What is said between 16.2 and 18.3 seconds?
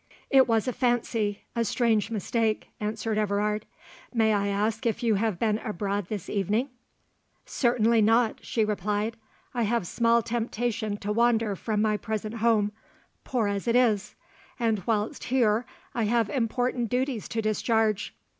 important duties to discharge.